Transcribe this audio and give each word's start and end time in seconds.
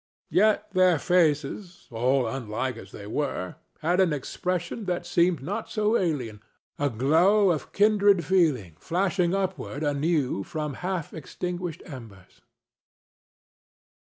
Yet 0.31 0.71
their 0.73 0.97
faces, 0.97 1.87
all 1.91 2.25
unlike 2.25 2.75
as 2.75 2.91
they 2.91 3.05
were, 3.05 3.57
had 3.81 3.99
an 3.99 4.13
expression 4.13 4.85
that 4.85 5.05
seemed 5.05 5.43
not 5.43 5.69
so 5.69 5.95
alien—a 5.95 6.89
glow 6.89 7.51
of 7.51 7.71
kindred 7.71 8.25
feeling 8.25 8.77
flashing 8.79 9.35
upward 9.35 9.83
anew 9.83 10.41
from 10.41 10.73
half 10.81 11.13
extinguished 11.13 11.83
embers. 11.85 12.41